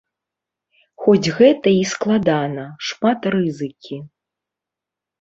Хоць 1.03 1.33
гэта 1.41 1.75
і 1.81 1.85
складана, 1.93 2.65
шмат 2.91 3.31
рызыкі. 3.39 4.05